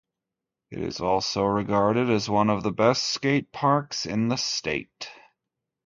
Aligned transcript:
It 0.71 0.79
is 0.79 0.99
also 0.99 1.43
regarded 1.43 2.09
as 2.09 2.27
one 2.27 2.49
of 2.49 2.63
the 2.63 2.71
best 2.71 3.03
skate 3.09 3.51
parks 3.51 4.07
in 4.07 4.29
the 4.29 4.35
state. 4.35 5.11